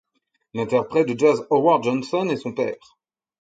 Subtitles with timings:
[0.55, 2.97] Ll'interprète de jazz Howard Johnson est son père.